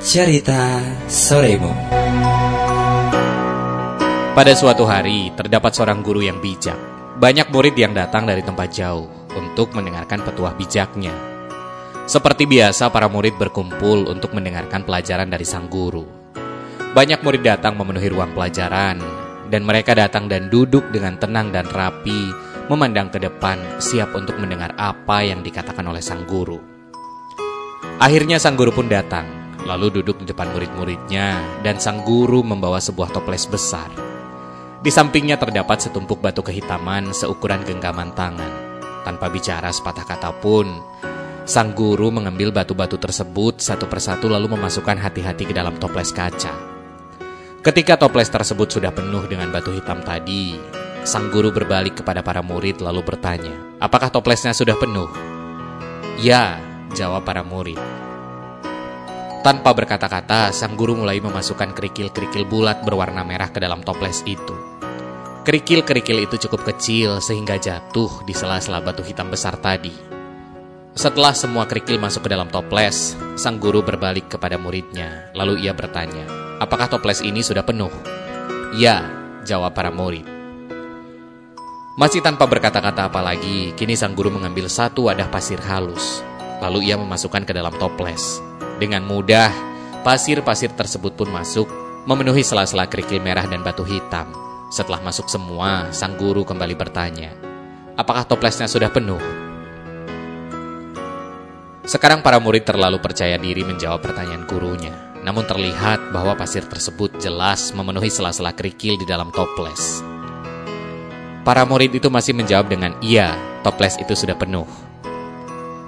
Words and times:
Cerita 0.00 0.80
Soremu 1.12 1.68
Pada 4.32 4.56
suatu 4.56 4.88
hari, 4.88 5.28
terdapat 5.36 5.76
seorang 5.76 6.00
guru 6.00 6.24
yang 6.24 6.40
bijak. 6.40 6.80
Banyak 7.20 7.52
murid 7.52 7.76
yang 7.76 7.92
datang 7.92 8.24
dari 8.24 8.40
tempat 8.40 8.72
jauh 8.72 9.12
untuk 9.36 9.76
mendengarkan 9.76 10.24
petuah 10.24 10.56
bijaknya. 10.56 11.12
Seperti 12.08 12.48
biasa, 12.48 12.88
para 12.88 13.12
murid 13.12 13.36
berkumpul 13.36 14.08
untuk 14.08 14.32
mendengarkan 14.32 14.88
pelajaran 14.88 15.28
dari 15.28 15.44
sang 15.44 15.68
guru. 15.68 16.08
Banyak 16.96 17.20
murid 17.20 17.44
datang 17.44 17.76
memenuhi 17.76 18.08
ruang 18.08 18.32
pelajaran, 18.32 19.04
dan 19.52 19.68
mereka 19.68 19.92
datang 19.92 20.32
dan 20.32 20.48
duduk 20.48 20.88
dengan 20.96 21.20
tenang 21.20 21.52
dan 21.52 21.68
rapi, 21.68 22.32
memandang 22.72 23.12
ke 23.12 23.20
depan, 23.20 23.60
siap 23.76 24.16
untuk 24.16 24.40
mendengar 24.40 24.72
apa 24.80 25.28
yang 25.28 25.44
dikatakan 25.44 25.84
oleh 25.84 26.00
sang 26.00 26.24
guru. 26.24 26.56
Akhirnya 28.00 28.40
sang 28.40 28.56
guru 28.56 28.72
pun 28.72 28.88
datang, 28.88 29.39
lalu 29.70 30.02
duduk 30.02 30.18
di 30.18 30.26
depan 30.26 30.50
murid-muridnya, 30.50 31.62
dan 31.62 31.78
sang 31.78 32.02
guru 32.02 32.42
membawa 32.42 32.82
sebuah 32.82 33.14
toples 33.14 33.46
besar. 33.46 33.86
Di 34.82 34.90
sampingnya 34.90 35.38
terdapat 35.38 35.86
setumpuk 35.86 36.18
batu 36.18 36.42
kehitaman 36.42 37.14
seukuran 37.14 37.62
genggaman 37.62 38.10
tangan. 38.18 38.50
Tanpa 39.06 39.30
bicara 39.30 39.70
sepatah 39.70 40.02
kata 40.02 40.34
pun, 40.42 40.66
sang 41.46 41.76
guru 41.76 42.10
mengambil 42.10 42.50
batu-batu 42.50 42.98
tersebut 42.98 43.62
satu 43.62 43.86
persatu 43.86 44.26
lalu 44.26 44.56
memasukkan 44.56 44.98
hati-hati 44.98 45.46
ke 45.46 45.54
dalam 45.54 45.78
toples 45.78 46.10
kaca. 46.10 46.52
Ketika 47.60 48.00
toples 48.00 48.32
tersebut 48.32 48.72
sudah 48.72 48.88
penuh 48.88 49.20
dengan 49.28 49.52
batu 49.52 49.68
hitam 49.68 50.00
tadi, 50.00 50.56
sang 51.04 51.28
guru 51.28 51.52
berbalik 51.52 52.00
kepada 52.00 52.24
para 52.24 52.40
murid 52.40 52.80
lalu 52.80 53.04
bertanya, 53.04 53.52
apakah 53.84 54.08
toplesnya 54.08 54.56
sudah 54.56 54.80
penuh? 54.80 55.12
Ya, 56.16 56.56
jawab 56.96 57.28
para 57.28 57.44
murid. 57.44 57.76
Tanpa 59.40 59.72
berkata-kata, 59.72 60.52
sang 60.52 60.76
guru 60.76 61.00
mulai 61.00 61.16
memasukkan 61.16 61.72
kerikil-kerikil 61.72 62.44
bulat 62.44 62.84
berwarna 62.84 63.24
merah 63.24 63.48
ke 63.48 63.56
dalam 63.56 63.80
toples 63.80 64.20
itu. 64.28 64.52
Kerikil-kerikil 65.48 66.28
itu 66.28 66.36
cukup 66.44 66.68
kecil 66.68 67.24
sehingga 67.24 67.56
jatuh 67.56 68.20
di 68.28 68.36
sela-sela 68.36 68.84
batu 68.84 69.00
hitam 69.00 69.32
besar 69.32 69.56
tadi. 69.56 69.96
Setelah 70.92 71.32
semua 71.32 71.64
kerikil 71.64 71.96
masuk 71.96 72.28
ke 72.28 72.36
dalam 72.36 72.52
toples, 72.52 73.16
sang 73.40 73.56
guru 73.56 73.80
berbalik 73.80 74.28
kepada 74.28 74.60
muridnya. 74.60 75.32
Lalu 75.32 75.64
ia 75.64 75.72
bertanya, 75.72 76.28
apakah 76.60 76.92
toples 76.92 77.24
ini 77.24 77.40
sudah 77.40 77.64
penuh? 77.64 77.88
Ya, 78.76 79.08
jawab 79.48 79.72
para 79.72 79.88
murid. 79.88 80.28
Masih 81.96 82.20
tanpa 82.20 82.44
berkata-kata 82.44 83.08
apa 83.08 83.24
lagi, 83.24 83.72
kini 83.72 83.96
sang 83.96 84.12
guru 84.12 84.28
mengambil 84.28 84.68
satu 84.68 85.08
wadah 85.08 85.32
pasir 85.32 85.56
halus. 85.64 86.20
Lalu 86.60 86.92
ia 86.92 87.00
memasukkan 87.00 87.48
ke 87.48 87.56
dalam 87.56 87.72
toples. 87.80 88.49
Dengan 88.80 89.04
mudah, 89.04 89.52
pasir-pasir 90.00 90.72
tersebut 90.72 91.12
pun 91.12 91.28
masuk, 91.28 91.68
memenuhi 92.08 92.40
sela-sela 92.40 92.88
kerikil 92.88 93.20
merah 93.20 93.44
dan 93.44 93.60
batu 93.60 93.84
hitam. 93.84 94.32
Setelah 94.72 95.04
masuk 95.04 95.28
semua, 95.28 95.92
sang 95.92 96.16
guru 96.16 96.48
kembali 96.48 96.72
bertanya, 96.80 97.36
apakah 98.00 98.24
toplesnya 98.24 98.64
sudah 98.64 98.88
penuh? 98.88 99.20
Sekarang 101.84 102.24
para 102.24 102.40
murid 102.40 102.64
terlalu 102.64 103.02
percaya 103.04 103.36
diri 103.36 103.68
menjawab 103.68 104.00
pertanyaan 104.00 104.48
gurunya. 104.48 104.96
Namun 105.20 105.44
terlihat 105.44 106.16
bahwa 106.16 106.32
pasir 106.32 106.64
tersebut 106.64 107.20
jelas 107.20 107.76
memenuhi 107.76 108.08
sela-sela 108.08 108.56
kerikil 108.56 108.96
di 108.96 109.04
dalam 109.04 109.28
toples. 109.28 110.00
Para 111.44 111.68
murid 111.68 111.92
itu 111.92 112.08
masih 112.08 112.32
menjawab 112.32 112.72
dengan 112.72 112.96
iya, 113.04 113.36
toples 113.60 114.00
itu 114.00 114.16
sudah 114.16 114.40
penuh. 114.40 114.89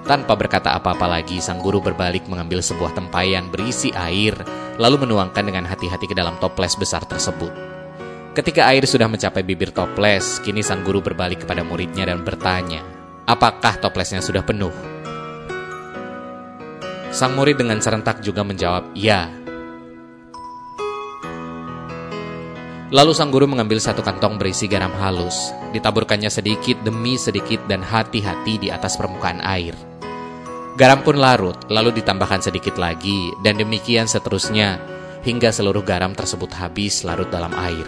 Tanpa 0.03 0.35
berkata 0.35 0.75
apa-apa 0.75 1.07
lagi, 1.07 1.39
sang 1.39 1.63
guru 1.63 1.79
berbalik 1.79 2.27
mengambil 2.27 2.59
sebuah 2.59 2.91
tempayan 2.91 3.47
berisi 3.47 3.87
air, 3.95 4.35
lalu 4.75 5.07
menuangkan 5.07 5.47
dengan 5.47 5.63
hati-hati 5.63 6.11
ke 6.11 6.15
dalam 6.15 6.35
toples 6.43 6.75
besar 6.75 7.07
tersebut. 7.07 7.51
Ketika 8.35 8.67
air 8.67 8.83
sudah 8.83 9.07
mencapai 9.07 9.47
bibir 9.47 9.71
toples, 9.71 10.43
kini 10.43 10.59
sang 10.59 10.83
guru 10.83 10.99
berbalik 10.99 11.47
kepada 11.47 11.63
muridnya 11.63 12.03
dan 12.03 12.19
bertanya, 12.19 12.83
apakah 13.23 13.79
toplesnya 13.79 14.19
sudah 14.19 14.43
penuh? 14.43 14.75
Sang 17.15 17.31
murid 17.39 17.61
dengan 17.61 17.79
serentak 17.79 18.19
juga 18.19 18.43
menjawab, 18.43 18.91
ya. 18.97 19.31
Lalu 22.91 23.13
sang 23.15 23.31
guru 23.31 23.47
mengambil 23.47 23.79
satu 23.79 24.03
kantong 24.03 24.35
berisi 24.35 24.67
garam 24.67 24.91
halus, 24.99 25.55
ditaburkannya 25.71 26.27
sedikit 26.27 26.81
demi 26.83 27.15
sedikit 27.15 27.63
dan 27.71 27.79
hati-hati 27.85 28.59
di 28.59 28.67
atas 28.67 28.99
permukaan 28.99 29.39
air. 29.39 29.92
Garam 30.73 31.05
pun 31.05 31.21
larut, 31.21 31.53
lalu 31.69 32.01
ditambahkan 32.01 32.41
sedikit 32.41 32.81
lagi, 32.81 33.29
dan 33.45 33.61
demikian 33.61 34.09
seterusnya, 34.09 34.81
hingga 35.21 35.53
seluruh 35.53 35.85
garam 35.85 36.17
tersebut 36.17 36.49
habis 36.57 37.05
larut 37.05 37.29
dalam 37.29 37.53
air. 37.53 37.85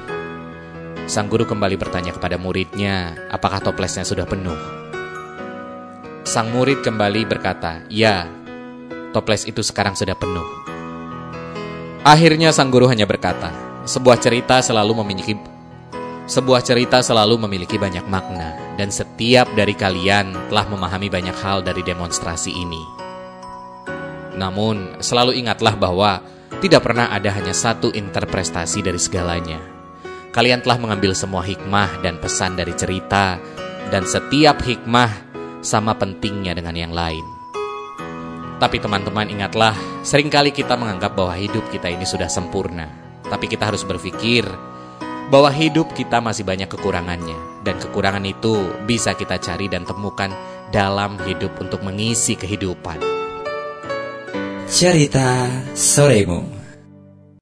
Sang 1.09 1.25
guru 1.25 1.49
kembali 1.49 1.81
bertanya 1.81 2.13
kepada 2.13 2.37
muridnya, 2.37 3.17
apakah 3.33 3.61
toplesnya 3.61 4.05
sudah 4.05 4.29
penuh? 4.29 4.57
Sang 6.25 6.53
murid 6.53 6.85
kembali 6.85 7.25
berkata, 7.25 7.85
ya, 7.89 8.29
toples 9.13 9.49
itu 9.49 9.65
sekarang 9.65 9.97
sudah 9.97 10.13
penuh. 10.17 10.45
Akhirnya 12.05 12.53
sang 12.53 12.69
guru 12.69 12.85
hanya 12.85 13.09
berkata, 13.09 13.49
sebuah 13.85 14.21
cerita 14.21 14.61
selalu 14.61 15.05
memiliki 15.05 15.33
sebuah 16.25 16.65
cerita 16.65 17.05
selalu 17.05 17.45
memiliki 17.45 17.77
banyak 17.77 18.01
makna 18.09 18.64
dan 18.75 18.91
setiap 18.91 19.47
dari 19.55 19.75
kalian 19.75 20.51
telah 20.51 20.65
memahami 20.67 21.07
banyak 21.07 21.35
hal 21.39 21.63
dari 21.63 21.81
demonstrasi 21.83 22.51
ini. 22.51 22.83
Namun, 24.35 24.99
selalu 24.99 25.39
ingatlah 25.39 25.79
bahwa 25.79 26.19
tidak 26.59 26.83
pernah 26.83 27.11
ada 27.11 27.31
hanya 27.31 27.55
satu 27.55 27.91
interpretasi 27.91 28.83
dari 28.83 28.99
segalanya. 28.99 29.59
Kalian 30.35 30.59
telah 30.59 30.75
mengambil 30.75 31.15
semua 31.15 31.39
hikmah 31.47 32.03
dan 32.03 32.19
pesan 32.19 32.59
dari 32.59 32.75
cerita 32.75 33.39
dan 33.87 34.03
setiap 34.03 34.59
hikmah 34.59 35.11
sama 35.63 35.95
pentingnya 35.95 36.51
dengan 36.51 36.75
yang 36.75 36.91
lain. 36.91 37.23
Tapi 38.59 38.79
teman-teman 38.79 39.27
ingatlah, 39.31 39.75
sering 40.03 40.31
kali 40.31 40.51
kita 40.51 40.75
menganggap 40.79 41.15
bahwa 41.15 41.35
hidup 41.35 41.63
kita 41.71 41.91
ini 41.91 42.07
sudah 42.07 42.27
sempurna. 42.27 42.87
Tapi 43.25 43.51
kita 43.51 43.67
harus 43.67 43.83
berpikir 43.83 44.47
bahwa 45.29 45.49
hidup 45.51 45.93
kita 45.93 46.21
masih 46.21 46.45
banyak 46.45 46.69
kekurangannya. 46.69 47.37
Dan 47.65 47.81
kekurangan 47.81 48.25
itu 48.25 48.61
bisa 48.85 49.17
kita 49.17 49.41
cari 49.41 49.65
dan 49.65 49.83
temukan 49.83 50.29
dalam 50.69 51.17
hidup 51.25 51.57
untuk 51.57 51.81
mengisi 51.81 52.37
kehidupan. 52.37 53.01
Cerita 54.69 55.49
Soremu 55.73 56.54